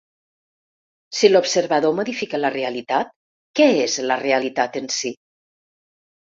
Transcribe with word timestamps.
Si 1.17 1.29
l’observador 1.29 1.93
modifica 1.99 2.41
la 2.41 2.51
realitat, 2.57 3.13
què 3.61 3.69
és 3.85 4.01
la 4.09 4.21
realitat 4.25 4.83
en 4.85 4.93
si? 4.99 5.17